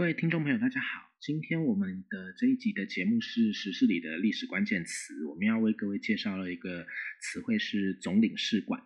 [0.00, 1.10] 各位听众朋友，大家好。
[1.20, 6.86] 今天我们的这一集的节目是时事里的历史关键词，我们要为各位介绍了一个
[7.20, 8.82] 词汇是总领事馆。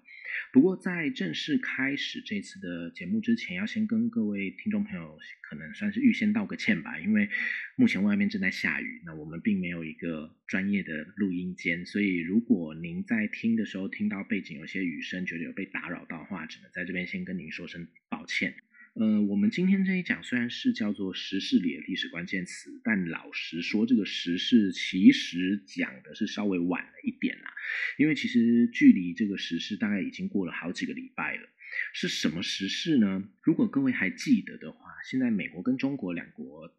[0.52, 7.30] 不过在正式开始这次的节目之前，要先跟各位听众朋友可能算是预先道个歉吧，因为
[7.76, 18.56] 目前外面正在下雨，那我们并没有一个专业的录音间，所以如果您在听的时候听到背景有些雨声，觉得有被打扰到的话，只能在这边先跟您说声抱歉。
[18.94, 27.52] 呃，我们今天这一讲虽然是叫做时事里的历史关键词，但老实说，这个时事其实讲的是稍微晚了一点啦。
[27.98, 31.48] 因为其实距离这个时事大概已经过了好几个礼拜了。
[31.92, 33.28] 是什么时事呢？
[33.42, 34.78] 如果各位还记得的话，
[35.10, 36.72] 现在美国跟中国两国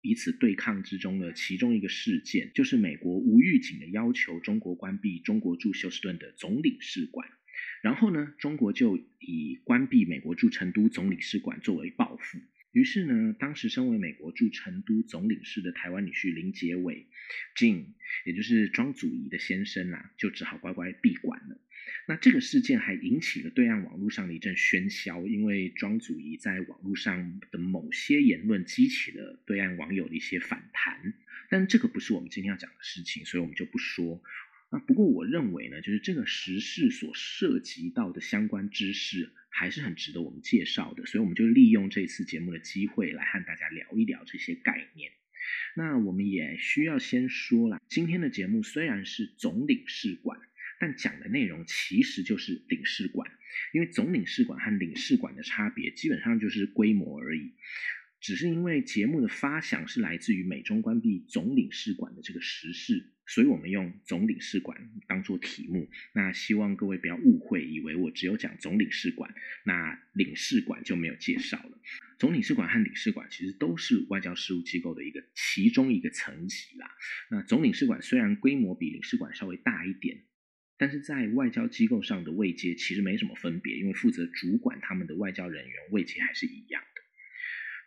[0.00, 7.28] 彼此对抗之中的其中一个事件，就是美国无预警的要求中国关闭中国驻休斯顿的总领事馆。
[7.82, 12.38] 然后呢，中国就以关闭美国驻成都总领事馆作为报复。
[12.72, 17.06] 于是呢，当时身为美国驻成都总领事的台湾女婿林杰伟
[17.54, 17.84] （Jin），
[18.24, 21.60] 也就是庄祖仪的先生啊，就只好乖乖闭馆了。
[22.08, 31.12] 那这个事件还引起了对岸网络上的一阵喧嚣，因为庄祖仪在网络上的某些言论激起了对岸网友的一些反弹。
[31.50, 34.22] 但这个不是我们今天要讲的事情，所以我们就不说。
[34.72, 45.12] 那不过我认为呢，就是这个时事所涉及到的相关知识还是很值得我们介绍的，所以我们就利用这次节目的机会来和大家聊一聊这些概念。
[45.76, 50.40] 那我们也需要先说了，今天的节目虽然是总领事馆，
[50.80, 53.30] 但讲的内容其实就是领事馆，
[53.74, 57.52] 因为总领事馆和领事馆的差别基本上就是规模而已。
[58.22, 65.90] 只是因为节目的发想是来自于美中关闭总领事馆的这个时事，所以我们用总领事馆当做题目。
[66.14, 69.34] 那希望各位不要误会，以为我只有讲总领事馆，
[69.64, 71.80] 那领事馆就没有介绍了。
[72.16, 76.88] 总领事馆和领事馆其实都是外交事务机构的一个其中一个层级啦。
[77.28, 80.22] 那总领事馆虽然规模比领事馆稍微大一点，
[80.78, 86.80] 但是在外交机构上的位阶其实没什么分别，因为负责主管他们的外交人员位阶还是一样。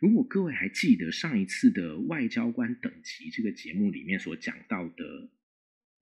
[0.06, 5.32] 如果各位还记得上一次的外交官等级这个节目里面所讲到的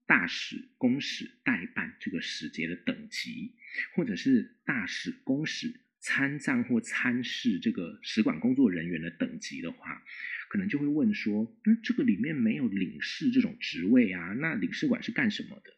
[0.04, 3.54] 大使、公使、代办这个使节的等级，
[3.94, 10.04] 或者是大使、公使、参赞或参事这个使馆工作人员的等级的话，
[10.50, 14.34] 可能就会问说：那这个里面没有领事这种职位啊？
[14.34, 15.72] 那领事馆是干什么的？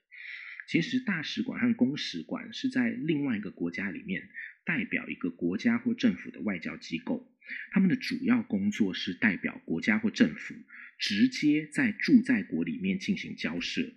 [0.66, 4.28] 其实大使馆和公使馆是在另外一个国家里面
[4.66, 7.32] 代表一个国家或政府的外交机构。
[7.70, 10.54] 他们的主要工作是代表国家或政府，
[10.98, 13.94] 直接在驻在国里面进行交涉，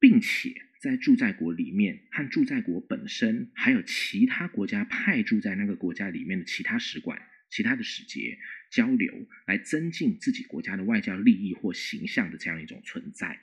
[0.00, 8.38] 并且在驻在国里面和驻在国本身，还有其他国家派驻在那个国家里面的其他使馆、其他的使节
[8.70, 13.38] 交流，来增进自己国家的外交利益或形象的这样一种存在。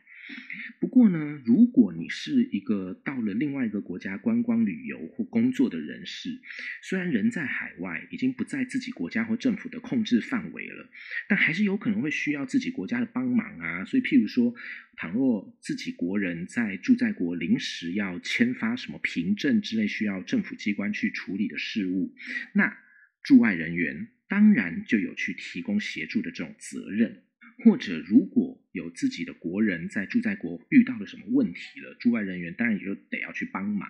[0.79, 6.39] 不过呢，如果你是一个到了另外一个国家观光旅游或工作的人士，
[6.81, 10.89] 虽然人在海外，已经不在自己国家或政府的控制范围了，
[11.27, 13.85] 但还是有可能会需要自己国家的帮忙啊。
[13.85, 14.53] 所以，譬如说，
[14.97, 22.13] 倘若自己国人在住在国临时要签发什么凭证之类需要政府机关去处理的事务，
[22.53, 22.77] 那
[23.23, 27.23] 驻外人员当然就有去提供协助的这种责任。
[27.63, 33.89] 或者，如果有自己的国人在驻在国遇到了什么问题了，驻外人员当然也就得要去帮忙。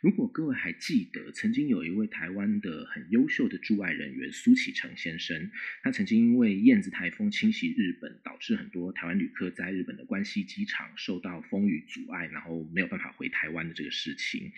[0.00, 5.50] 如果各位还记得，曾经有一位台湾的很优秀的驻外人员苏启成先生，
[5.82, 14.50] 他曾经因为燕子台风侵袭日本，导致很多台湾旅客在日本的关西机场受到风雨阻碍，然后没有办法回台湾的这个事情。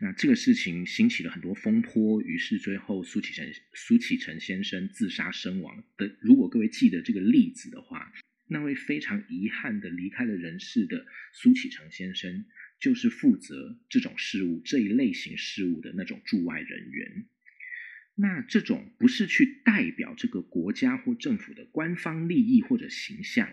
[0.00, 6.10] 那这个事情兴起了很多风波，于是最后苏启成苏启成先生自杀身亡的。
[6.20, 8.10] 如果各位记得这个例子的话，
[8.48, 12.44] 那位非常遗憾的离开了人世的苏启成先生。
[12.80, 17.26] 就是负责这种事务这一类型事务的那种驻外人员。
[18.14, 23.52] 那这种不是去代表这个国家或政府的官方利益或者形象，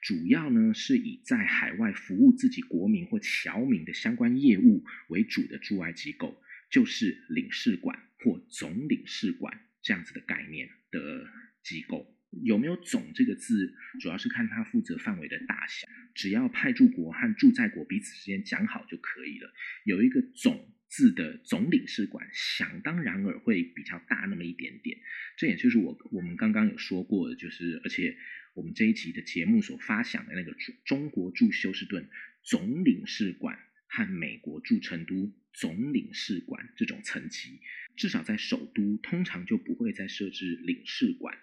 [0.00, 6.40] 主要呢是以在海外服务自己国民或侨民的相关业务为主的驻外机构，
[6.70, 11.26] 就是领事馆或总领事馆这样子的概念的
[11.64, 12.16] 机构。
[12.30, 15.88] 有没有“总”这个字，主要是看它负责范围的大小。
[16.14, 19.52] 只要派驻国和驻在国彼此之间讲好就可以了。
[19.84, 24.98] 有一个“总”字的总领事馆，想当然尔会比较大那么一点点。
[25.36, 28.16] 这也就是我我们刚刚有说过的，就是而且
[28.54, 30.54] 我们这一集的节目所发想的那个
[30.84, 32.08] 中国驻休斯顿
[32.42, 37.60] 总领事馆和美国驻成都总领事馆这种层级，
[37.96, 41.38] 至少在首都通常就不会再设置领事馆。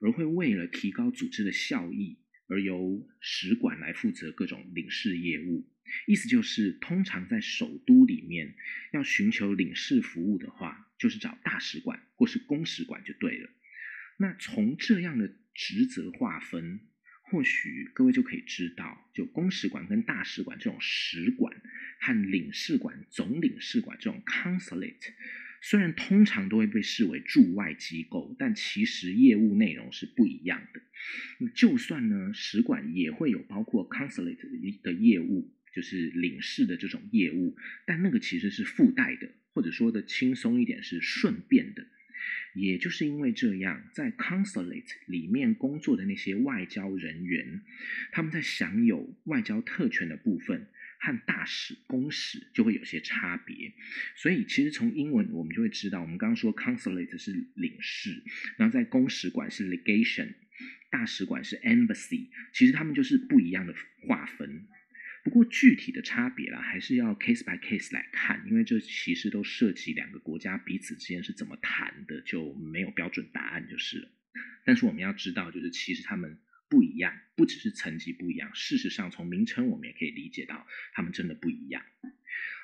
[0.00, 2.18] 而会为了提高组织的效益，
[2.48, 5.68] 而由使馆来负责各种领事业务。
[6.06, 8.54] 意思就是，通常在首都里面
[8.92, 13.50] 要寻求领事服务的话，就是找大使馆或是公使馆就对了。
[14.18, 16.80] 那从这样的职责划分，
[17.22, 21.60] 或许各位就可以知道，就公使馆跟大使馆这种使馆
[22.00, 25.12] 和领事馆、总领事馆这种 consulate。
[25.60, 30.80] 虽然通常都会被视为驻外机构，但其实业务内容是不一样的。
[31.54, 41.86] 就算呢，使馆也会有包括 consulate 的业务，就是领事的这种业务，但那个其实是附带的，或者说的轻松一点是顺便的。
[42.54, 47.62] 也就是因为这样，在 consulate 里面工作的那些外交人员，
[48.12, 50.66] 他们在享有外交特权的部分。
[51.02, 53.72] 和大使、公使就会有些差别，
[54.16, 58.22] 所以其实从英文我们就会知道，我们刚刚说 consulate 是领事，
[58.58, 60.34] 然后在公使馆是 legation，
[60.90, 63.74] 大使馆是 embassy，其实他们就是不一样的
[64.06, 64.66] 划分。
[65.24, 74.10] 不过具体的差别啦，还是要 case by case 来看，因为这其实都涉及两个国家彼此之间是怎么谈的，就没有标准答案就是了。
[74.66, 76.38] 但是我们要知道，就是其实他们。
[76.70, 81.82] 不一样，不只是层级不一样，事实上从名称我们也可以理解到，他们真的不一样。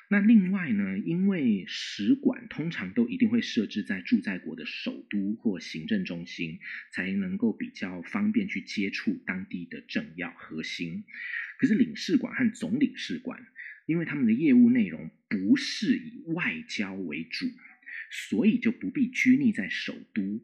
[0.09, 6.59] 那另外呢，因为使馆通常都一定会设置在驻在国的首都或行政中心，
[6.93, 11.03] 才能够比较方便去接触当地的政要核心。
[11.59, 13.45] 可是领事馆和总领事馆，
[13.85, 17.45] 因为他们的业务内容不是以外交为主，
[18.09, 20.41] 所以就不必拘泥在首都。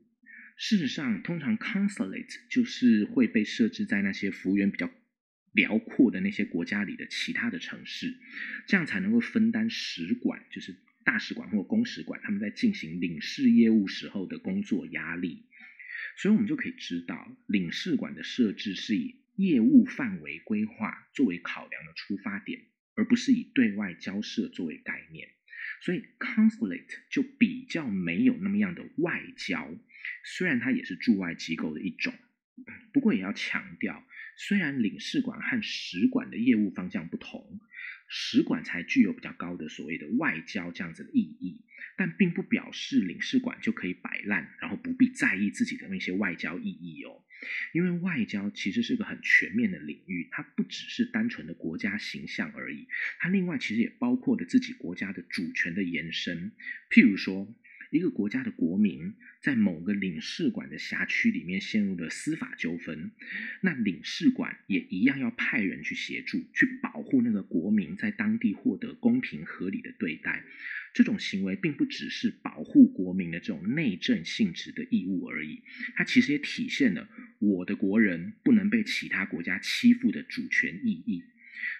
[0.56, 4.90] 事实上，通常 consulate 就是会被设置在那些幅员比较
[5.52, 8.18] 辽阔的那些国家里的其他的城市，
[8.68, 15.46] 这样才能够分担使馆，就是大使馆或公使馆他们在进行领事业务时候的工作压力。
[16.18, 25.30] 所以，我们就可以知道，领事馆的设置是以业务范围规划作为考量的出发点，而不是以对外交涉作为概念。
[25.82, 29.76] 所以，consulate 就比较没有那么样的外交。
[30.24, 32.14] 虽然它也是驻外机构的一种，
[32.92, 34.06] 不过也要强调，
[34.38, 37.60] 虽然领事馆和使馆的业务方向不同，
[38.08, 41.66] 使馆才具有比较高的所谓的外交这样子的意义，
[41.98, 47.24] 但并不表示领事馆就可以摆烂，然后不必在意自己的那些外交意义哦。
[47.74, 52.88] 因为外交其实是个很全面的领域，它不只是单纯的国家形象而已，
[53.20, 56.52] 它另外其实也包括了自己国家的主权的延伸，
[56.90, 57.54] 譬如说。
[57.94, 63.12] 一个国家的国民在某个领事馆的辖区里面陷入了司法纠纷，
[63.62, 70.44] 那领事馆也一样要派人去协助，去保护那个国民在当地获得公平合理的对待。
[70.92, 75.62] 这种行为并不只是保护国民的这种内政性质的义务而已，
[75.94, 77.08] 它其实也体现了
[77.38, 81.24] 我的国人不能被其他国家欺负的主权意义。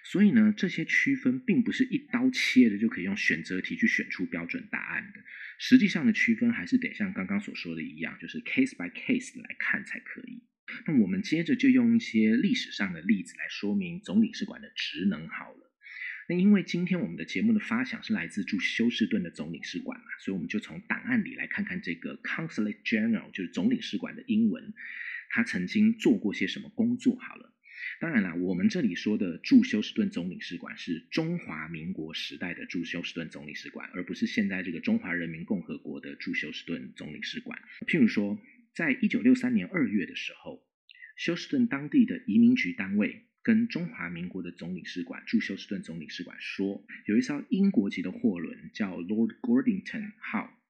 [0.04, 5.20] 所以呢，这些区分并不是一刀切的就可以用选择题去选出标准答案的。
[5.58, 10.42] 实际上的区分还是得像刚刚所说的一样，就是 case by case 来看才可以。
[10.86, 15.70] 那我们接着就用一些历史上的例子来说明总领事馆的职能好了。
[16.26, 24.72] 那因为今天我们的节目的发想是来自驻休斯顿的总领事馆嘛，所以我们就从档案里来看看这个 consulate general 就是总领事馆的英文，
[25.28, 27.53] 他曾经做过些什么工作好了。
[28.00, 37.62] 当然了，我们这里说的驻休斯顿总领事馆是中华民国时代的驻休斯顿总领事馆，而不是现在这个中华人民共和国的驻休斯顿总领事馆。
[37.86, 38.38] 譬如说，
[38.74, 40.66] 在一九六三年二月的时候，
[41.16, 50.60] 休斯顿当地的移民局单位跟中华民国的总领事馆驻休斯顿总领事馆说，有一艘英国籍的货轮叫 Lord Gordington 号，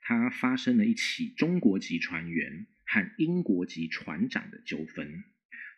[0.00, 5.24] 它发生了一起中国籍船员和英国籍船长的纠纷。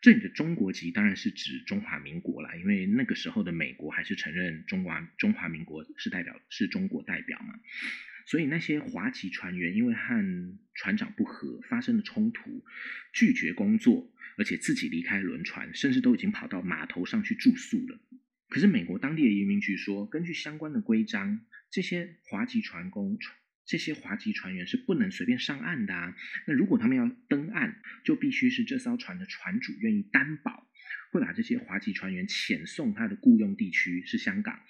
[0.00, 7.54] 这里的中国籍当然是指中华民国啦，因为那个时候的美国还是承认中华中华民国是代表是中国代表嘛，
[8.26, 12.64] 所以那些华籍船员因为和船长不和发生了冲突，
[13.12, 17.98] 拒绝工作，而且自己离开轮船，甚至都已经跑到码头上去住宿了。
[18.48, 23.18] 可是美国当地的移民局说，根据相关的规章，这些华籍船工。
[23.66, 26.16] 这些华籍船员是不能随便上岸的啊。
[26.46, 30.66] 那如果他们要登岸，就必须是这艘船的船主愿意担保，
[31.11, 34.61] 会把这些华籍船员遣送他的雇佣地区是香港。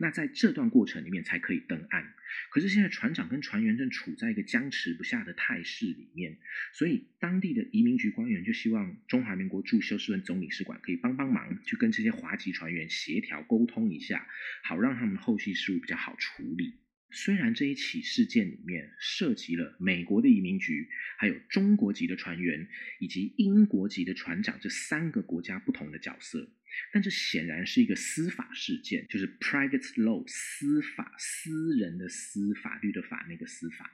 [0.00, 2.14] 那在这段过程里面才可以登岸。
[2.50, 6.38] 可是现在船长跟船员正处在一个僵持不下的态势里面，
[6.72, 14.26] 所以当地的移民局官员就希望中华民国驻休斯顿总领事馆可以帮帮忙，去跟这些华籍船员协调沟通一下，
[14.62, 16.74] 好让他们后续事务比较好处理。
[17.10, 22.68] 虽然这一起事件里面涉及了美国的移民局，还有中国籍的船员
[23.00, 26.50] 以及英国籍的船长这三个国家不同的角色，
[26.92, 33.90] 但这显然是一个司法事件，就是 private law 司法私人的司法律的法那个司法，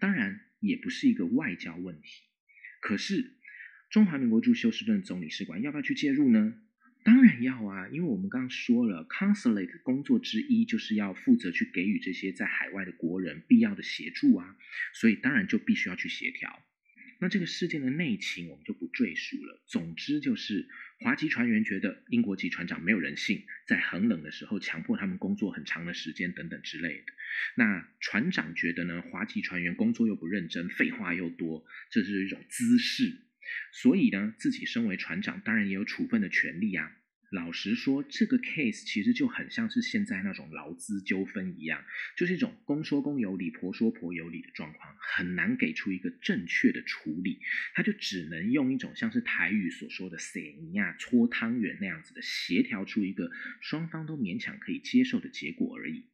[0.00, 2.24] 当然也不是一个外交问题。
[2.80, 3.36] 可是
[3.88, 6.60] 中华民国驻休斯顿总领事馆要不要去介入呢？
[7.04, 14.56] 当然要啊，因为我们刚刚说了，consulate 工作之一就是要负责去给予这些在海外的国人必要的协助啊，
[14.92, 16.62] 所以当然就必须要去协调。
[17.20, 19.60] 那这个事件的内情我们就不赘述了。
[19.66, 20.68] 总之就是
[21.00, 27.04] 华籍船员觉得英国籍船长没有人性，在很冷的时候强迫他们工作很长的时间等等之类的。
[27.56, 33.22] 那船长觉得呢，华籍船员工作又不认真，废话又多，这是一种姿势。
[33.72, 36.92] 所以呢，自己身为船长，当然也有处分的权利啊。
[37.30, 41.84] 老实说，这个 case 其实就很像是现在那种劳资纠纷一样，
[42.16, 47.42] 就是一种公说公有理，婆说婆有理的状况，很难给出一个正确的处理。
[47.74, 56.06] 他就只能用一种像是台语所说的“塞尼亚搓汤圆”那样子的协调出一个双方都勉强可以接受的结果而已。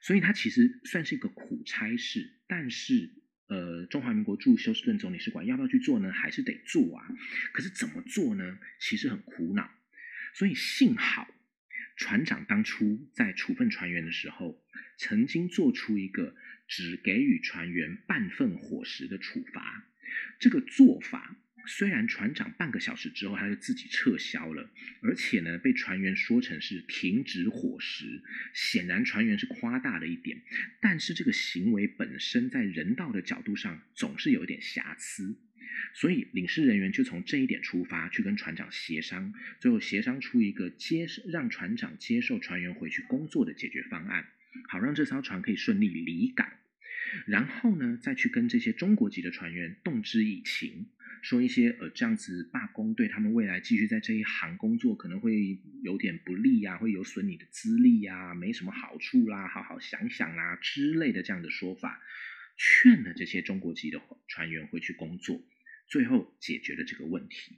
[0.00, 3.10] 所以，他其实算是一个苦差事，但是。
[3.48, 6.12] 呃，中华民国驻休斯顿总领事馆要不要去做呢？
[6.12, 7.08] 还是得做啊。
[7.52, 8.58] 可是怎么做呢？
[8.78, 9.70] 其实很苦恼。
[10.34, 11.26] 所以幸好
[11.96, 14.62] 船长当初在处分船员的时候，
[14.98, 16.36] 曾经做出一个
[16.68, 19.84] 只给予船员半份伙食的处罚。
[20.38, 21.36] 这个做法。
[21.70, 24.70] 虽然船长半个小时之后他就自己撤销了，
[25.02, 28.22] 而且呢被船员说成是停止伙食，
[28.54, 30.40] 显然船员是夸大了一点。
[30.80, 35.36] 但是这个行为本身在人道的角度上总是有一点瑕疵，
[35.92, 44.26] 所以领事人员就从这一点出发去跟船长协商，最后协商出一个接让船长接受船员回去工作的解决方案，
[44.68, 46.50] 好让这艘船可以顺利离港。
[47.26, 50.86] 然后呢再去跟这些中国籍的船员动之以情。
[51.22, 62.00] 说一些呃这样子罢工对他们未来继续在这一行工作可能会有点不利呀，会有损你的资历呀，没什么好处啦，好好想想啦之类的这样的说法，
[62.56, 65.42] 劝了这些中国籍的船员回去工作，
[65.88, 67.56] 最后解决了这个问题。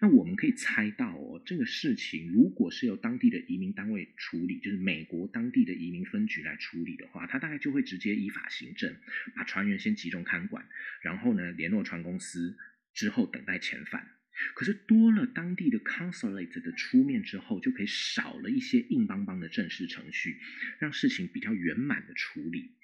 [0.00, 8.94] 那我们可以猜到哦，这个事情如果是由当地的移民单位处理，就是美国当地的移民分局来处理的话，他大概就会直接依法行政，
[9.34, 10.66] 把船员先集中看管，
[11.02, 12.56] 然后呢联络船公司。
[12.92, 14.08] 之后等待遣返，
[14.54, 20.40] 可是多了当地的 consulate 的出面之后，就可以少了一些硬邦邦的正式程序，
[20.78, 22.76] 让事情比较圆满的处理。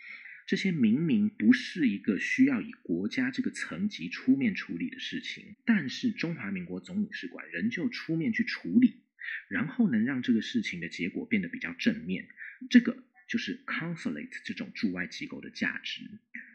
[0.46, 9.02] 这些明明不是一个需要以国家这个层级出面处理的事情，但是中华民国总领事馆仍旧出面去处理，
[9.48, 12.28] 然后能让这个事情的结果变得比较正面。
[12.70, 13.02] 这个。
[13.26, 16.02] 就是 consulate 这种驻外机构的价值。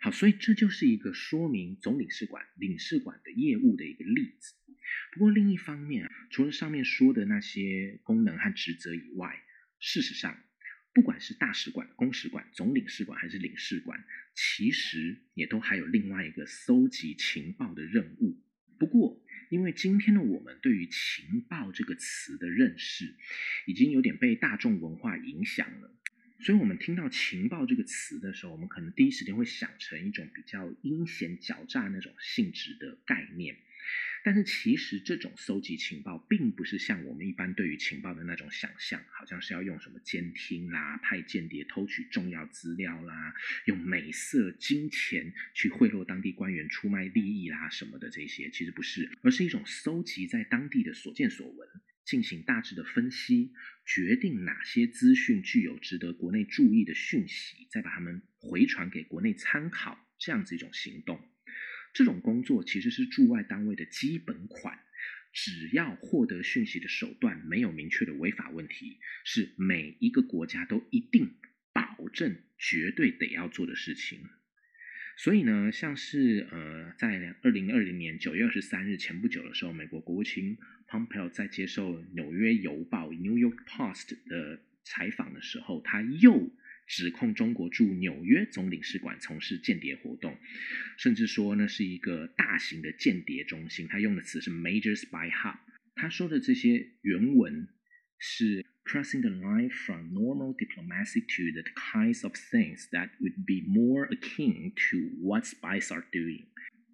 [0.01, 4.53] 好，所以这就是一个说明总领事馆、领事馆的业务的一个例子。
[5.13, 9.43] 不过另一方面，除了上面说的那些功能和职责以外，
[9.79, 10.37] 事实上，
[10.93, 14.03] 不管是大使馆、公使馆、总领事馆还是领事馆，
[14.35, 18.41] 其实也都还有另外一个搜集情报的任务。
[18.79, 23.15] 不过，因为今天的我们对于情报这个词的认识，
[23.67, 25.95] 已经有点被大众文化影响了。
[26.43, 33.57] 所以，我们听到“情报”这个词的时候，我们可能第一时间会想成一种比较阴险狡诈那种性质的概念。
[34.23, 51.69] 但是，其实这种搜集情报，并不是像我们一般对于情报的那种想象，好像是要用什么监听啦、派间谍偷取重要资料啦、用美色金钱去贿赂当地官员出卖利益啦什么的这些，其实不是，而是一种搜集在当地的所见所闻。
[52.03, 53.53] 进行大致的分析，
[53.85, 61.21] 决定哪些资讯具有值得国内注意的讯息，再把它们回传给国内参考，这样子一种行动。
[61.93, 64.79] 这种工作其实是驻外单位的基本款，
[65.33, 71.35] 只要获得讯息的手段没有明确的违法问题，是每一个国家都一定
[71.73, 74.21] 保证绝对得要做的事情。
[75.23, 86.51] 所以呢，像是呃，在二零二零年九月二十三日前不久的时候，美国国务卿 Pompeo 在接受纽约邮报 New York Post 的采访的时候，他又
[86.87, 90.35] 指控中国驻纽约总领事馆从事间谍活动，
[90.97, 93.87] 甚至说那是一个大型的间谍中心。
[93.87, 95.57] 他用的词是 Major Spy Hub。
[95.93, 97.67] 他说的这些原文
[98.17, 98.60] 是。
[98.83, 104.73] Crossing the line from normal diplomacy to the kinds of things that would be more akin
[104.75, 106.45] to what spies are doing。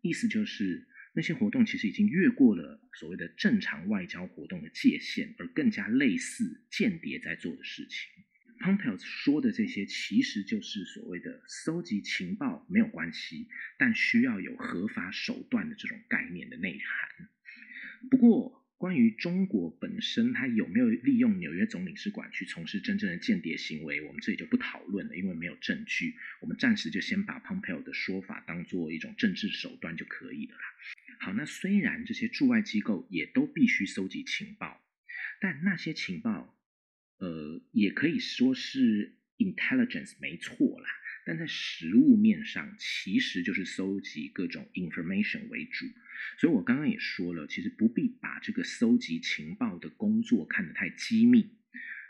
[0.02, 8.24] 意思就是那些活动其实已经越过了所谓的正常外交活动的界限，而更加类似间谍在做的事情。
[8.60, 17.30] Pompeo 说的这些，其实就是所谓的搜集情报没有关系，但需要有合法手段的这种概念的内涵。
[18.10, 26.16] 不过，关于中国本身，它有没有利用纽约总领事馆去从事真正的间谍行为，我们这里就不讨论了，因为没有证据。
[26.42, 30.56] 我们暂时就先把 Pompeo 的说法当做一种政治手段就可以了。
[31.20, 34.80] 好，那虽然这些驻外机构也都必须搜集情报，
[35.42, 36.56] 但那些情报，
[37.18, 40.88] 呃，也可以说是 intelligence 没错啦。
[41.28, 45.86] 但在实物面上，其实就是搜集各种 information 为主。
[46.40, 51.52] 所以我刚刚也说了，其实不必把这个搜集情报的工作看得太机密。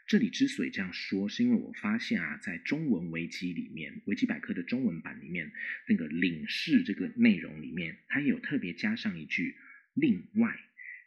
[0.06, 5.52] 这里之所以这样说，是因为我发现啊，在中文维基里面，维基百科的中文版里面，
[5.90, 9.58] 那个领事这个内容里面，它也有特别加上一句：
[9.96, 10.60] 另外，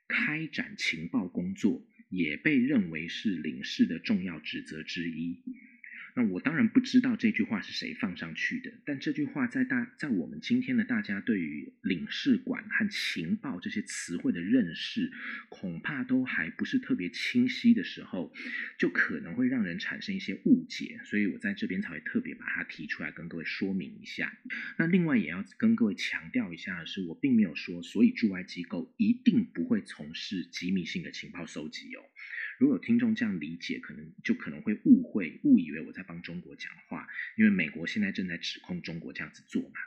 [0.09, 5.45] 开展情报工作也被认为是领事的重要职责之一。
[6.15, 15.13] 那我当然不知道这句话是谁放上去的，但这句话在大在我们今天的大家对于领事馆和情报这些词汇的认识，
[15.49, 18.33] 恐怕都还不是特别清晰的时候，
[18.79, 24.37] 就可能会让人产生一些误解，所以我在这边才会特别把它提出来跟各位说明一下。
[24.79, 32.03] 那另外也要跟各位强调一下的是，我并没有说所以驻外机构一定不会从事机密性的情报收集哦。
[32.61, 39.81] 如果有听众这样理解，可能就可能会误会、误以为我在帮中国讲话，因为美国现在正在指控中国这样子做嘛。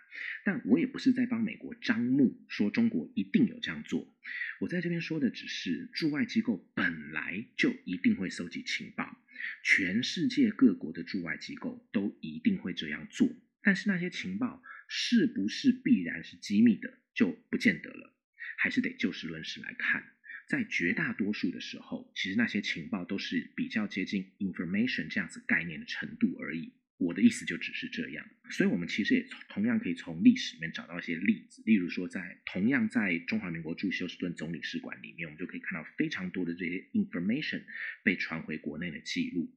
[0.44, 4.12] 但我也不是在帮美国张目，说中国一定有这样做。
[4.60, 9.22] 我在这边说的只是，驻外机构本来就一定会搜集情报，
[9.62, 13.30] 全世界各国的驻外机构都一定会这样做。
[13.62, 18.16] 但是那些情报是不是必然是机密的，就不见得了，
[18.58, 20.13] 还是得就事论事来看。
[20.54, 26.72] 在绝大多数的时候，其实那些情报都是比较接近 information 这样子概念的程度而已。
[26.98, 37.64] 我的意思就只是这样，所以我们其实也同样可以从历史里面找到一些例子，例如说在同样在中华民国驻休斯顿总领事馆里面，我们就可以看到非常多的这些 information
[38.04, 39.52] 被传回国内的记录。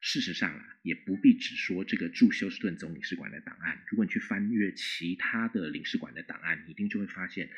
[0.00, 7.50] 事实上啊，也不必只说这个驻休斯顿总领事馆的档案，如果你去翻阅其他的领事馆的档案，你一定就会发现。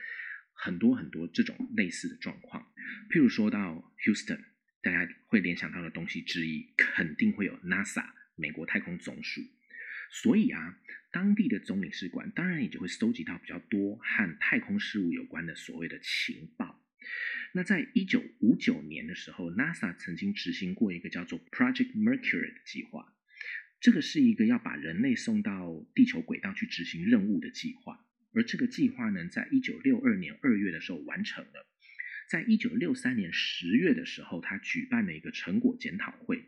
[0.63, 2.71] 很多很多这种类似的状况，
[3.11, 4.41] 譬如说到 Houston，
[4.83, 8.05] 大家会联想到的东西之一，肯定会有 NASA
[8.37, 9.43] 美国太空总署。
[10.11, 10.81] 所以啊，
[11.13, 16.85] 当地的总领事馆当然也就会搜集到比较多和太空事务有关的所谓的情报。
[17.53, 23.15] 那在一九五九年的时候，NASA 曾经执行过一个叫做 Project Mercury 的计划，
[23.81, 28.05] 这个是一个要把人类送到地球轨道去执行任务的计划。
[28.33, 31.67] 而这个计划呢，在一九六二年二月的时候完成了，
[32.31, 36.45] 在一九六三年十月的时候，他举办了一个成果检讨会。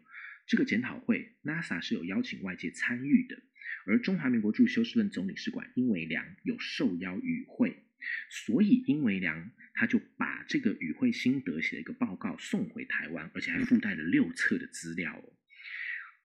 [0.46, 3.42] 这个检讨会，NASA 是有邀请外界参与的，
[3.84, 7.82] 而中华民国驻休斯顿总领事馆殷维良有受邀与会，
[8.30, 15.32] 所以殷维良他就把这个与会心得写了一个报告送回台湾，而且还附带了六册的资料哦。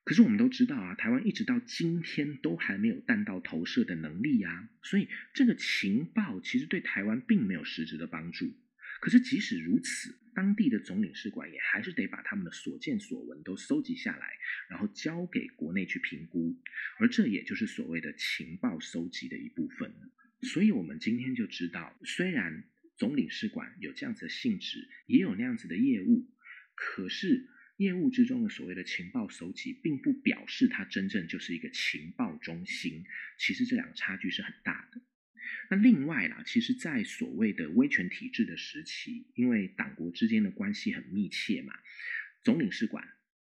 [0.04, 8.56] 可是我们都知道啊，台湾一直到今天都还没有弹道投射的能力呀，所以这个情报其实对台湾并没有实质的帮助。
[9.00, 14.34] 可是即使如此，当地的总领事馆也还是得把他们的所见所闻都搜集下来，
[14.70, 16.56] 然后交给国内去评估，
[17.00, 19.94] 而这也就是所谓的情报收集的一部分
[20.42, 22.64] 所以我们今天就知道，虽然
[22.98, 26.28] 总领事馆有这样子的性质，也有那样子的业务，
[26.76, 27.50] 可是。
[27.78, 33.06] 业务之中的所谓的情报搜集，并不表示它真正就是一个情报中心。
[33.38, 35.00] 其实这两个差距是很大的。
[35.70, 41.74] 那另外啦，其实，在所谓的威权体制的时期，因为党国之间的关系很密切嘛，
[42.44, 43.08] 总领事馆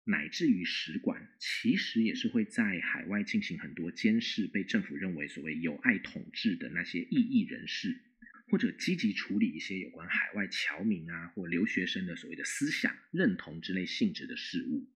[0.05, 8.03] 乃至于使馆，其实也是会在海外进行很多监视，被政府认为所谓有碍统治的那些异议人士。
[8.51, 14.89] 或者积极处理一些有关海外侨民啊或留学生的所谓的思想认同之类性质的事物。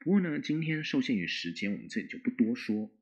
[0.00, 2.94] 不过呢，今天受限于时间，我们这里就不多说。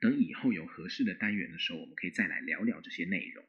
[0.00, 3.44] 等以后有合适的单元的时候，我们可以再来聊聊这些内容。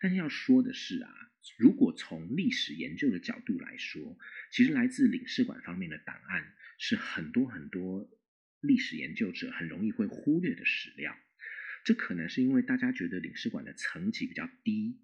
[0.00, 1.10] 但是要说的是啊，
[1.56, 4.18] 如果从历史研究的角度来说，
[4.50, 8.08] 其实来自领事馆方面的档案是很多很多
[8.60, 11.16] 历史研究者很容易会忽略的史料。
[11.84, 15.00] 这可能是因为大家觉得领事馆的层级比较低，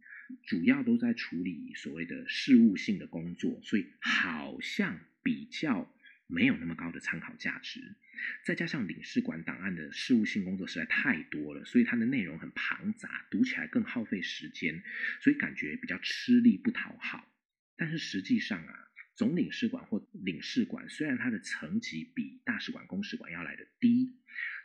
[0.46, 5.92] 主要都在处理所谓的事务性的工作，所以好像比较
[6.28, 7.96] 没有那么高的参考价值。
[8.44, 14.82] 再加上领事馆档案的事务性工作实在太多了，所以它的内容很庞杂，读起来更耗费时间，
[15.20, 17.32] 所以感觉比较吃力不讨好。
[17.76, 18.74] 但是实际上啊，
[19.14, 24.16] 总领事馆或领事馆虽然它的层级比大使馆、公使馆要来的低，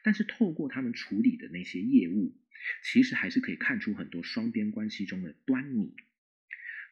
[0.04, 2.36] 但是透过他们处理的那些业务，
[2.84, 5.95] 其实还是可以看出很多双边关系中的端倪。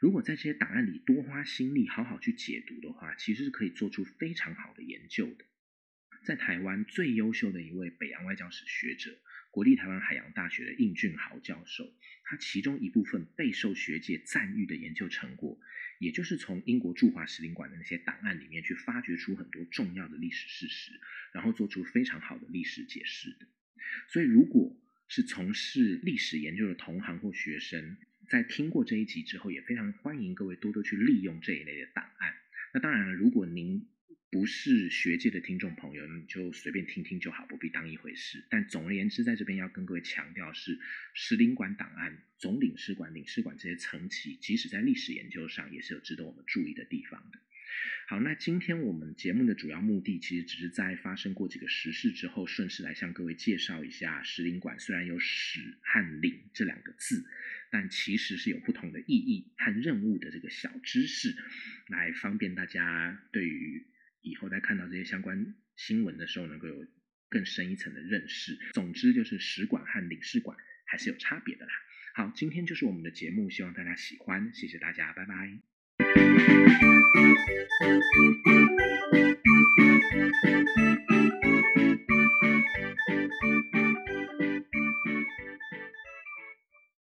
[0.01, 5.45] 如果在这些档案里多花心力，好好去解读的话，其实是可以做出非常好的研究的。
[6.25, 9.15] 在台湾最优秀的一位北洋外交史学者，
[9.51, 15.59] 国立台湾海洋大学的应俊豪教授，他其中一部分备受学界赞誉的研究成果，
[15.99, 20.99] 也就是从英国驻华使领馆的那些档案里面去发掘出很多重要的历史事实，
[21.31, 23.47] 然后做出非常好的历史解释的。
[24.07, 24.75] 所以，如果
[25.07, 27.97] 是从事历史研究的同行或学生，
[28.31, 32.33] 在听过这一集之后，也非常欢迎各位多多去利用这一类的档案。
[32.73, 33.89] 那当然了，如果您
[34.29, 38.45] 不是学界的听众朋友，你就随便听听就好，不必当一回事。
[38.49, 40.79] 但总而言之，在这边要跟各位强调是，
[41.13, 47.39] 使领馆档案、总领事馆、领事馆这些层级，即使在历史研究上，也是有值得我们注意的地方的。
[48.07, 54.79] 好，那今天我们节目的主要目的，其实只是在发生过几个时事之后，顺势来向各位介绍一下使领馆。
[54.79, 57.23] 虽然有“使”和“领”这两个字，
[57.69, 61.35] 但其实是有不同的意义和任务的这个小知识，
[61.87, 63.87] 来方便大家对于
[64.21, 66.85] 以后在看到这些相关新闻的时候，能够有
[67.29, 68.57] 更深一层的认识。
[68.73, 71.71] 总之，就是使馆和领事馆还是有差别的啦。
[72.13, 75.61] 好，今天就是我们的节目，希望大家喜欢，谢谢大家，拜拜。
[77.47, 78.03] Thank
[84.63, 84.70] you.